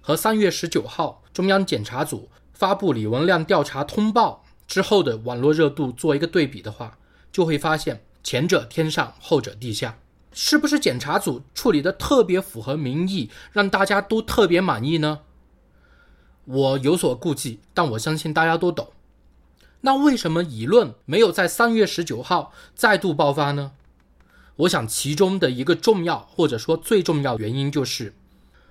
[0.00, 6.98] 和三月十九号中央检查组发布李文亮调查通报之后的网络热度做一个对比的话，
[7.30, 9.98] 就会发现前者天上，后者地下。
[10.32, 15.20] 是不是检查组处理的特别符合民意，让大家都特别满意呢？
[16.46, 18.88] 我有所顾忌，但我相信大家都懂。
[19.82, 23.72] 那为什么舆论没有在三月十九号再度爆发呢？
[24.56, 28.14] 我想其中的一个重要或者说最重要原因就是，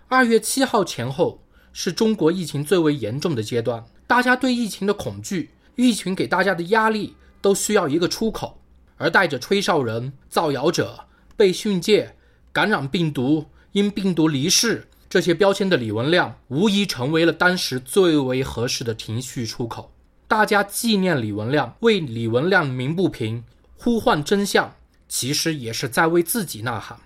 [0.08, 8.60] 二月七号前后是中国疫情最为严重的阶段，大家对疫情的恐惧、疫情给大家的压力都需要一个出口，
[8.98, 11.06] 而带着吹哨人、造谣者、
[11.38, 12.16] 被训诫、
[12.52, 14.88] 感染病毒、因病毒离世。
[15.16, 19.90] 这些标签的李文亮，无疑成为了当时最为合适的情绪出口。
[20.28, 23.42] 大家纪念李文亮，为李文亮鸣不平，
[23.78, 24.76] 呼唤真相，
[25.08, 27.00] 其实也是在为自己呐喊。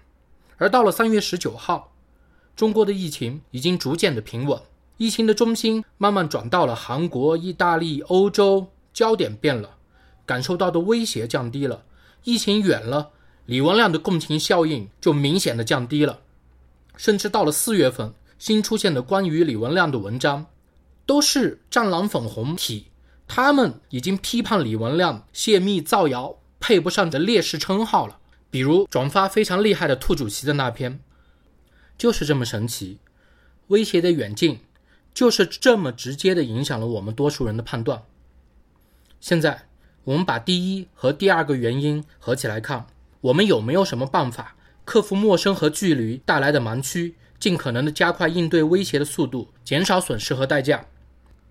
[0.57, 1.93] 而到了三月十九号，
[2.55, 4.59] 中国的疫情已经逐渐的平稳，
[4.97, 9.75] 疫情的中心慢慢转到了韩国、意大利、欧洲，焦点变了，
[10.25, 11.83] 感受到的威胁降低了，
[12.23, 13.11] 疫情远了，
[13.45, 16.21] 李文亮的共情效应就明显的降低了。
[16.99, 20.47] 甚至到了四月份，新出现的关于李文亮的文章，
[21.05, 22.88] 都是战狼粉红体，
[23.25, 28.19] 他们已经批判李文亮泄密造谣，配不上的烈士称号了。
[28.51, 30.99] 比如转发非常厉害的兔主席的那篇，
[31.97, 32.99] 就是这么神奇。
[33.67, 34.59] 威胁的远近，
[35.13, 38.03] 就是这么直接的影响了我们多数人的判断。
[39.21, 39.67] 现在
[40.03, 42.88] 我们把第一和第二个原因合起来看，
[43.21, 44.57] 我们有没有什么办法？
[44.89, 50.84] 克服陌生和距离带来的盲区，尽可能的加快应对威胁的速度，减少损失和代价。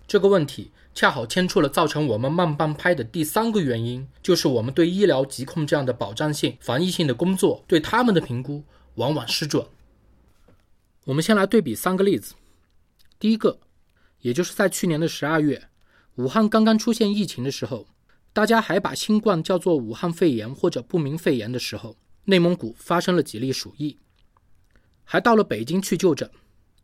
[0.05, 8.61] 这个问题恰好牵出了造成我们慢半拍的第三个原因，就是我们对医疗疾控这样的保障性、防疫性的工作，对他们的评估
[8.95, 9.65] 往往失准。
[11.05, 12.33] 我们先来对比三个例子。
[13.17, 13.57] 第一个，
[14.19, 15.69] 也就是在去年的十二月，
[16.15, 17.87] 武汉刚刚出现疫情的时候，
[18.33, 21.95] 大家还把新冠叫做武汉肺炎或者不明肺炎的时候。
[22.29, 23.97] 内蒙古发生了几例鼠疫，
[25.03, 26.29] 还到了北京去就诊。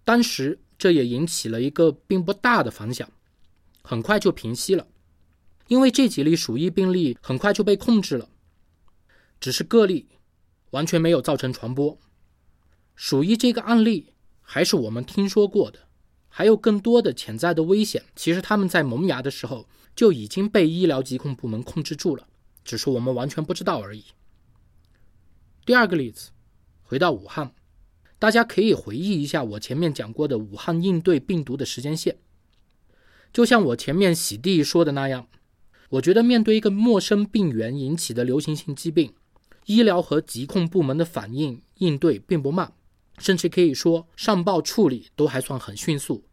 [0.03, 3.07] 当时这也引起了一个并不大的反响，
[3.83, 4.87] 很快就平息了。
[5.67, 8.29] 因为这几例鼠疫病例很快就被控制了，
[9.39, 10.07] 只是个例，
[10.71, 11.97] 完全没有造成传播。
[12.95, 15.79] 鼠疫这个案例还是我们听说过的，
[16.27, 18.03] 还有更多的潜在的危险。
[18.15, 22.27] 其实他们在萌芽的时候就已经被医疗疾控部门控制住了，
[22.63, 24.05] 只是我们完全不知道而已。
[25.65, 26.29] 第二个例子，
[26.83, 27.51] 回到武汉，
[28.19, 32.19] 大家可以回忆一下我前面讲过的武汉应对病毒的时间线。
[33.33, 35.27] 就像我前面洗地说的那样，
[35.89, 39.15] 我觉得面对一个陌生病源引起的流行性疾病，
[39.65, 42.71] 医疗和疾控部门的反应应对并不慢，
[43.17, 46.23] 甚至可以说上报处理都还算很迅速。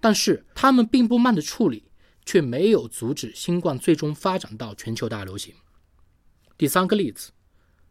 [0.00, 1.90] 但是他们并不慢的处理，
[2.24, 5.54] 却没有阻止新冠最终发展到全球大流行。
[6.56, 7.32] 第三个例子，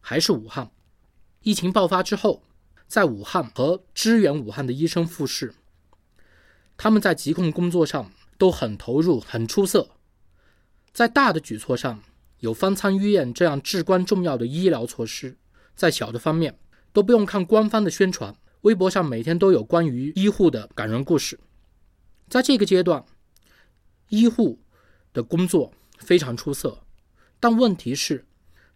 [0.00, 0.68] 还是武汉。
[1.42, 2.42] 疫情爆发之后，
[2.86, 5.54] 在武汉和支援武汉的医生护士，
[6.76, 9.90] 他们在疾控工作上都很投入、很出色。
[10.92, 12.02] 在大的举措上，
[12.40, 15.36] 有方舱医院这样至关重要的医疗措施；
[15.76, 16.58] 在小的方面，
[16.92, 21.38] 都不用看官方的宣传，微博上每天都有关于医护的感人故事。
[22.28, 23.04] 在这个阶段，
[24.08, 24.58] 医护
[25.12, 26.82] 的工作非常出色，
[27.38, 28.26] 但问题是，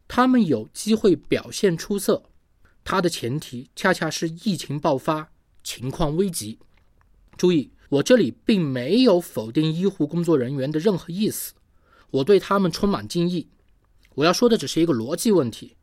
[0.07, 2.23] 他们有机会表现出色。
[2.85, 5.31] 它的前提恰恰是疫情爆发
[5.63, 6.59] 情况危急。
[7.37, 11.55] 注意，我这里并没有否定医护工作人员的任何意思，
[12.11, 13.49] 我对他们充满敬意。
[14.17, 15.77] 我要说的只是一个逻辑问题。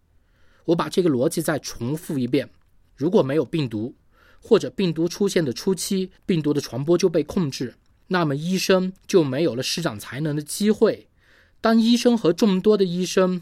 [0.66, 2.50] 我把这个逻辑再重复一遍：
[2.96, 3.96] 如果没有病毒，
[4.40, 7.76] 或者病毒出现的初期，病毒的传播就被控制，
[8.08, 11.08] 那么医生就没有了施展才能的机会。
[11.60, 13.42] 当医生和众多的医生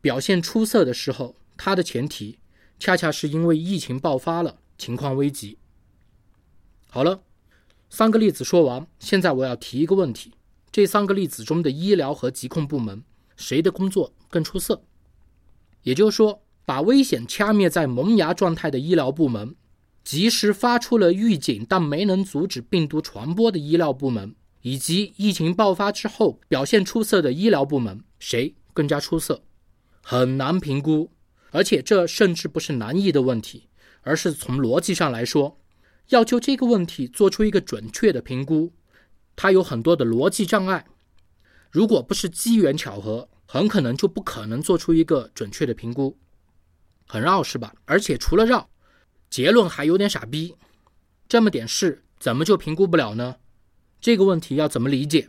[0.00, 2.38] 表现出色的时候，他的前提
[2.80, 5.58] 恰恰是因为疫情爆发了，情况危急。
[6.88, 7.20] 好了，
[7.90, 10.32] 三个例子说完，现在我要提一个问题：
[10.72, 13.04] 这三个例子中的医疗和疾控部门，
[13.36, 14.82] 谁的工作更出色？
[15.82, 19.54] 也就是说，把危险掐灭在萌芽状态的医疗部门，
[20.02, 29.42] 及时发出了预警但没能阻止病毒传播的医疗部门，以及疫情爆发之后表现出色的医疗部门，谁更加出色？
[30.02, 31.10] 很难评估。
[31.50, 33.68] 而且这甚至不是难易的问题，
[34.02, 35.58] 而是从逻辑上来说，
[36.08, 38.72] 要就这个问题做出一个准确的评估，
[39.36, 40.86] 它有很多的逻辑障碍。
[41.70, 46.16] 如果不是机缘巧合，很可能就不可能做出一个准确的评估。
[47.06, 47.74] 很绕是吧？
[47.84, 48.70] 而且除了绕，
[49.28, 50.54] 结论还有点傻逼。
[51.28, 53.36] 这么点事怎么就评估不了呢？
[54.00, 55.28] 这个问题要怎么理解？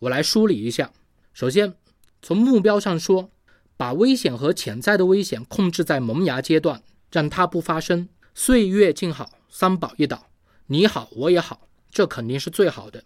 [0.00, 0.92] 我来梳理一下。
[1.32, 1.74] 首先，
[2.22, 3.30] 从目标上说。
[3.80, 8.10] 把危险和潜在的危险控制在萌芽阶段，让它不发生。
[8.34, 10.26] 岁月静好，三宝一倒，
[10.66, 13.04] 你好我也好，这肯定是最好的。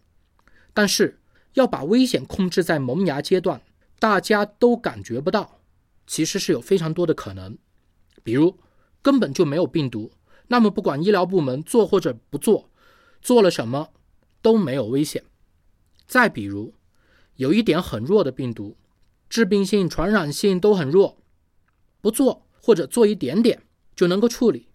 [0.73, 1.21] 但是
[1.53, 3.63] 要把危险控制在萌芽阶段，
[4.01, 5.61] 大家都感觉不到，
[6.09, 7.57] 其实是有非常多的可能。
[8.25, 8.59] 比如
[9.01, 10.11] 根本就没有病毒，
[10.49, 12.69] 那么不管医疗部门做或者不做，
[13.23, 13.91] 做了什么
[14.43, 15.23] 都没有危险。
[16.09, 16.75] 再比如
[17.37, 18.77] 有一点很弱的病毒。
[19.35, 21.19] 致病性、传染性都很弱，
[22.01, 23.65] 不做或者做一点点
[23.97, 24.69] 就能够处理。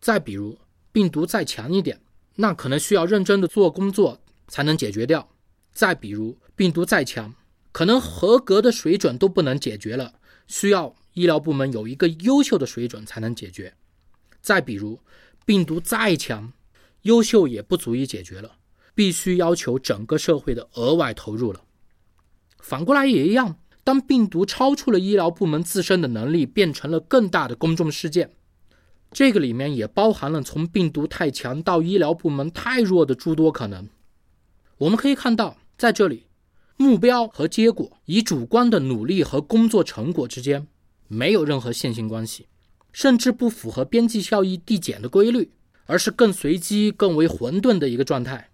[0.00, 0.58] 再比如
[0.92, 2.00] 病毒再强一点，
[2.36, 4.18] 那可能需要认真的做工作
[4.48, 5.28] 才能解决掉。
[5.74, 7.34] 再比如病毒再强，
[7.70, 10.14] 可能合格的水准都不能解决了，
[10.46, 13.74] 需要医疗部门有一个优秀的水准才能解决。
[14.40, 14.98] 再比如
[15.44, 16.50] 病毒再强，
[17.02, 18.56] 优秀也不足以解决了，
[18.94, 21.62] 必须要求整个社会的额外投入了。
[22.58, 23.58] 反过来也一样。
[23.86, 28.32] 当病毒超出了医疗部门自身的能力，变成了更大的公众事件，
[29.12, 33.88] 这个里面也包含了从病毒太强到医疗部门太弱的诸多可能。
[34.78, 36.26] 我们可以看到，在这里，
[36.76, 40.66] 目标和结果以主观的努力和工作成果之间
[41.06, 42.48] 没有任何线性关系，
[42.92, 45.52] 甚至不符合边际效益递减的规律，
[45.84, 48.50] 而是更随机、更为混沌的一个状态。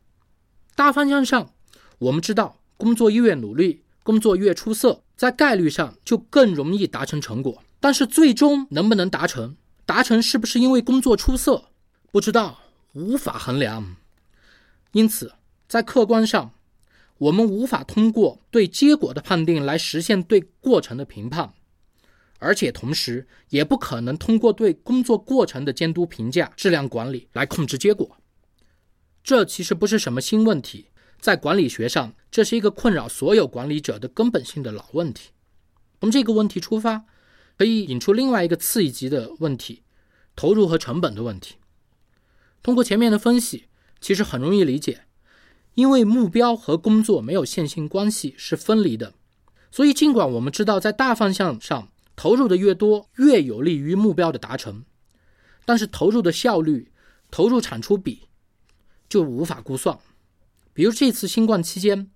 [0.77, 1.55] 大方向上，
[2.01, 5.03] 我们知道，工作越努力，工作越出色。
[5.23, 9.55] 在概率上就更容易达成成果，但是最终能不能达成，
[9.87, 11.67] 达成是不是因为工作出色，
[12.11, 12.59] 不知道，
[12.95, 13.95] 无法衡量。
[14.91, 15.33] 因此，
[15.69, 16.51] 在客观上，
[17.19, 21.53] 我们无法通过对结果的判定来实现对过程的评判，
[22.41, 28.17] 而且同时也不可能通过对工作过程的监督评价、质量管理来控制结果。
[29.23, 30.87] 这其实不是什么新问题。
[31.21, 35.31] 在管理学上，这是一个困扰所有管理者的根本性的老问题。
[36.01, 37.05] 从这个问题出发，
[37.59, 39.83] 可以引出另外一个次一级的问题：
[40.35, 41.57] 投入和成本的问题。
[42.63, 43.67] 通过前面的分析，
[44.01, 45.03] 其实很容易理解，
[45.75, 49.13] 因为目标和工作没有线性关系，是分离的。
[49.71, 54.85] 所以，尽管我们知道在大方向上投入的越多，越有利于目标的达成，
[55.67, 56.91] 但是投入的效率、
[57.31, 58.23] 投入产出比
[59.07, 59.99] 就无法估算。
[60.73, 62.11] 比如这次新冠期间，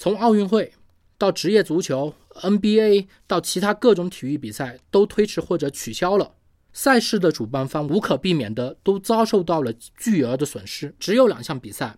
[0.00, 0.72] 从奥运会
[1.18, 6.36] 到职业足球、NBA 到其他各种体育比赛都推迟或者取消了，
[6.72, 10.94] 赛事的主办方无可避免的都遭受到了巨额的损失。
[11.00, 11.96] 只有两项比赛，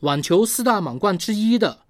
[0.00, 1.80] 网球四大满贯之一的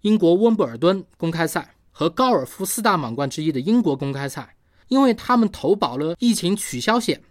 [0.00, 4.56] 英国温布尔敦公开赛和高尔夫四大满贯之一的英国公开赛，
[4.88, 7.22] 因为他们投保了疫情取消险。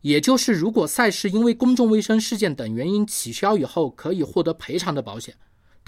[0.00, 5.36] 也就是，如果赛事因为公众卫生事件等原因取消以后，可以获得赔偿的保险，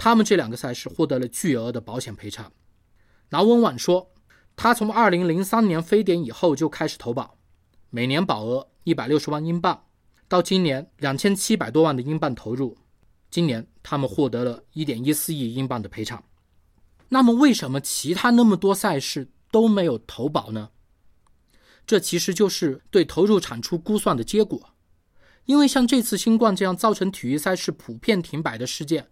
[0.03, 2.51] 他们这两个赛事获得了巨额的保险赔偿。
[3.29, 4.11] 拿温网说，
[4.55, 7.37] 他从2003年非典以后就开始投保，
[7.91, 9.85] 每年保额160万英镑，
[10.27, 12.75] 到今年2700多万的英镑投入，
[13.29, 16.23] 今年他们获得了一点一四亿英镑的赔偿。
[17.09, 20.71] 那么，为什么其他那么多赛事都没有投保呢？
[21.85, 24.71] 这其实就是对投入产出估算的结果，
[25.45, 29.07] 因为像这次新冠这样造成体育赛事普遍停摆的事件，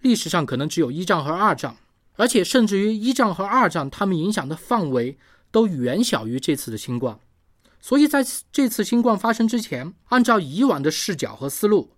[0.00, 1.76] 历史上可能只有一战和二战，
[2.14, 5.18] 而且甚至于一战和二战，他们影响的范围
[5.50, 7.18] 都远小于这次的新冠，
[7.80, 11.92] 所以在这次新冠发生之前，按照以往的视角和思路，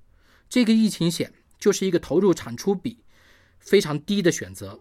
[0.49, 3.03] 这个疫情险就是一个投入产出比
[3.59, 4.80] 非常低的选择。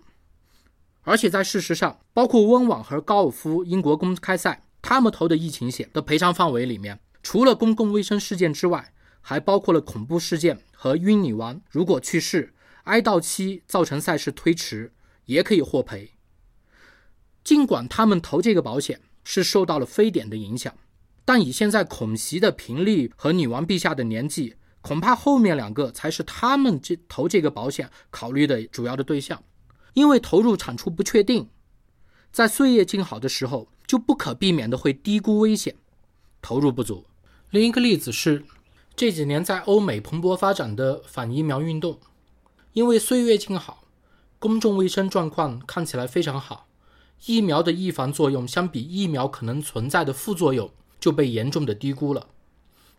[1.02, 12.54] 而且在事实上，包括温网和高尔夫英国公开赛，他们投的疫情险的赔偿范围里面，除了公共卫生事件之外，还包括了恐怖事件和晕女王如果去世、
[12.88, 14.92] 哀悼期造成赛事推迟，
[15.26, 16.12] 也可以获赔。
[17.44, 20.74] 尽管他们投这个保险是受到了非典的影响。
[21.24, 29.44] 但以现在恐袭的频率和女王陛下的年纪，恐怕后面两个才是他们这投这个保险考虑的主要的对象，
[29.94, 31.50] 因为投入产出不确定，
[32.32, 35.76] 在岁月静好的时候就不可避免的会低估危险，
[36.42, 37.06] 投入不足。
[37.50, 38.46] 另一个例子是
[38.96, 42.00] 这几年在欧美蓬勃发展的反疫苗运动，
[42.78, 43.86] 因为岁月静好，
[44.38, 46.68] 公众卫生状况看起来非常好，
[47.26, 50.70] 疫苗的预防作用相比疫苗可能存在的副作用。
[51.00, 52.28] 就被严重的低估了。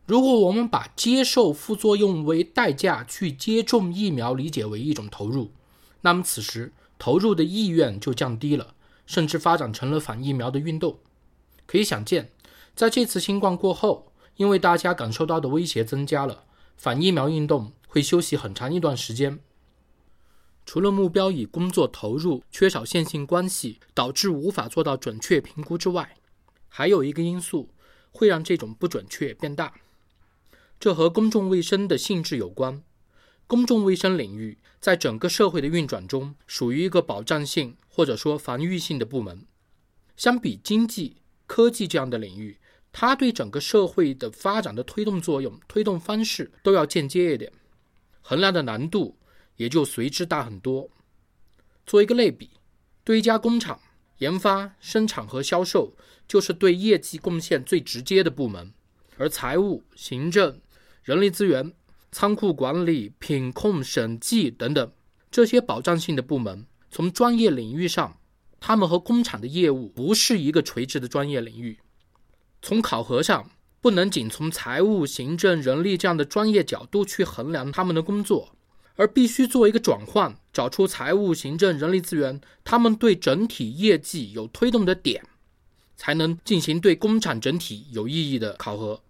[0.05, 5.53] 如果我们把接受副作用为代价去接种疫苗理解为一种投入，
[6.01, 8.75] 那么此时投入的意愿就降低了，
[9.07, 10.99] 甚至发展成了反疫苗的运动。
[11.67, 12.33] 可以想见，
[12.75, 16.45] 在这次新冠过后，因为大家感受到的威胁增加了，
[16.77, 19.39] 反疫苗运动会休息很长一段时间。
[20.69, 26.19] 除了目标与工作投入缺少线性关系，导致无法做到准确评估之外，
[26.69, 27.71] 还有一个因素。
[28.11, 29.75] 会让这种不准确变大，
[30.79, 32.83] 这和公众卫生的性质有关。
[33.47, 39.47] 公众卫生领域在整个社会的运转中，属于一个保障性或者说防御性的部门。
[40.17, 42.59] 相比经济、科技这样的领域，
[42.93, 47.53] 它对整个社会的发展的推动作用、推动方式都要间接一点，
[48.21, 49.17] 衡量的难度
[49.59, 50.89] 也就随之大很多。
[51.87, 52.51] 做一个类比，
[53.05, 53.79] 对一家工厂。
[54.19, 55.95] 研发、生产和销售
[56.27, 58.73] 就是对业绩贡献最直接的部门，
[59.17, 60.61] 而财务、行政、
[61.05, 61.73] 人力资源、
[62.11, 64.93] 仓库管理、品控、审计等等
[65.31, 68.19] 这些保障性的部门，从专业领域上，
[68.59, 71.79] 他们和工厂的业务不是一个垂直的专业领域。
[72.61, 73.49] 从考核上，
[73.81, 78.57] 不能仅从财务、行政、人力这样的专业角度去衡量他们的工作。
[78.99, 85.25] 而必须做一个转换，找出财务、行政、人力资源他们对整体业绩有推动的点，
[85.97, 89.01] 才能进行对工厂整体有意义的考核。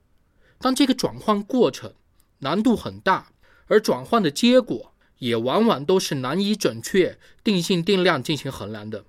[0.58, 1.94] 但这个转换过程
[2.40, 3.32] 难度很大，
[3.66, 9.06] 而转换的结果也往往都是难以准确、定性定量进行衡量的。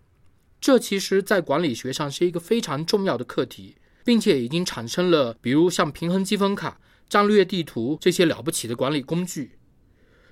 [0.61, 3.75] 这其实，在管理学上是一个非常重要的课题，
[4.05, 9.58] 并且已经产生了，比如像平衡积分卡、战略地图这些了不起的管理工具。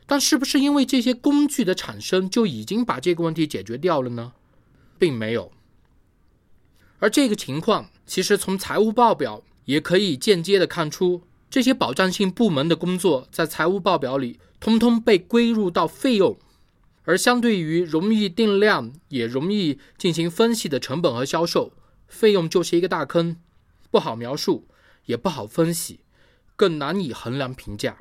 [0.10, 4.32] 但是不是因为这些工具的产生就已经把这个问题解决掉了呢？
[4.98, 5.52] 并没有。
[7.00, 16.40] 而这个情况其实从财务报表也可以间接的看出，这些保障性部门的工作在财务报表里通通被归入到费用，
[17.04, 21.74] 而相对于容易定量也容易进行分析的成本和销售，
[22.08, 23.36] 费用就是一个大坑，
[23.92, 24.66] 不好描述，
[25.06, 26.00] 也不好分析，
[26.56, 27.98] 更难以衡量评价。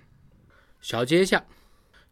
[0.81, 1.45] 小结一下。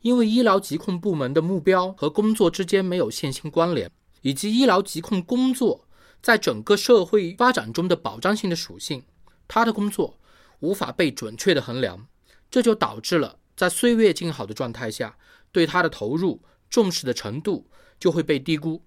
[0.04, 3.90] 因为医疗疾控部门的目标和工作之间没有线性关联，
[4.20, 5.88] 以及医疗疾控工作
[6.20, 9.02] 在整个社会发展中的保障性的属性，
[9.48, 10.18] 他的工作
[10.60, 12.06] 无法被准确的衡量，
[12.50, 15.16] 这就导致了在岁月静好的状态下，
[15.50, 17.66] 对他的投入重视的程度
[17.98, 18.82] 就会被低估，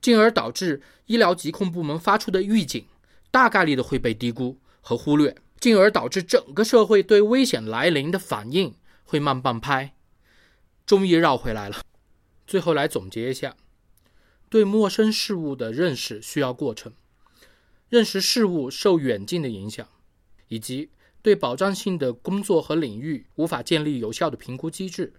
[0.00, 2.84] 进而导致医疗疾控部门发出的预警
[3.30, 8.74] 大概率的会被低估和忽略，进而导致整个社会对危险来临的反应
[9.04, 9.93] 会慢半拍。
[10.86, 11.82] 终于绕回来了。
[12.46, 13.56] 最后来总结一下：
[14.48, 16.92] 对陌生事物的认识需要过程，
[17.88, 19.88] 认识事物受远近的影响，
[20.48, 20.90] 以及
[21.22, 25.14] 对保障性的工作和领域无法建立有效的评估机制。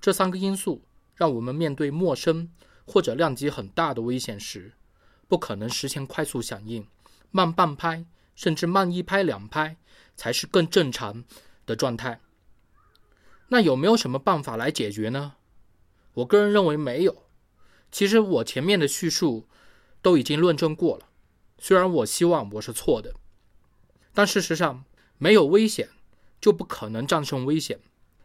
[0.00, 0.82] 这三个因素
[1.14, 2.50] 让我们面对陌生
[2.84, 4.72] 或者量级很大的危险时，
[5.28, 6.86] 不可能实现快速响应，
[7.30, 8.04] 慢半拍
[8.34, 9.76] 甚至慢一拍两拍
[10.16, 11.24] 才是更正常
[11.64, 12.20] 的状态。
[13.54, 15.34] 那有没有什么办法来解决呢？
[16.14, 17.22] 我个人认为没有。
[17.92, 19.46] 其实我前面的叙述
[20.02, 21.06] 都已经论证过了。
[21.60, 23.14] 虽然我希望我是错的，
[24.12, 24.82] 但事实上，
[25.18, 25.88] 没有危险
[26.40, 27.78] 就不可能战胜危险。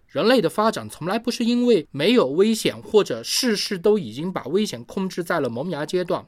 [0.07, 6.27] 人类的发展从来不是因为没有危险或者事事都已经把危险控制在了萌芽阶段，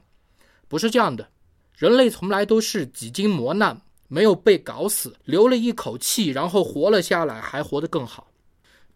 [0.68, 1.28] 不是这样的。
[1.76, 8.28] 人类从来都是几经磨难，没有被搞死，留了一口气，然后活了下来，还活得更好。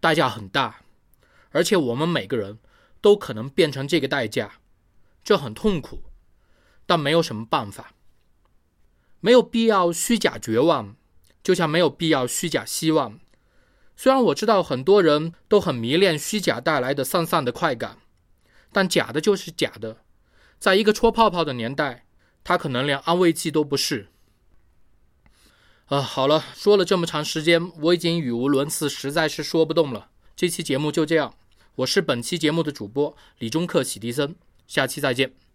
[0.01, 0.83] 代价很大，
[1.51, 2.59] 而且我们每个人
[3.01, 4.61] 都可能变成这个代价，
[5.25, 6.05] 这很痛苦，
[6.85, 7.93] 但没有什么办法。
[9.21, 10.95] 没有必要虚假绝望，
[11.43, 13.19] 就像没有必要虚假希望。
[13.97, 17.99] 虽然我知道很多人都很迷恋虚假带来的丧丧的快感，
[18.71, 20.05] 但假的就是假的。
[20.59, 22.07] 在一个戳泡泡的年代，
[22.45, 24.09] 它可能连安慰剂都不是。
[25.87, 30.09] 啊，好了，说了这么长时间，我已经语无伦次，实在是说不动了。
[30.35, 31.33] 这期节目就这样，
[31.77, 34.35] 我是本期节目的主播李中克洗涤森，
[34.67, 35.46] 下期再见。